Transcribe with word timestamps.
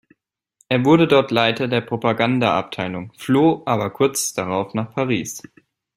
Er 0.67 0.83
wurde 0.83 1.07
dort 1.07 1.29
Leiter 1.29 1.67
der 1.67 1.81
Propagandaabteilung, 1.81 3.13
floh 3.17 3.61
aber 3.67 3.91
kurz 3.91 4.33
darauf 4.33 4.73
nach 4.73 4.91
Paris. 4.95 5.43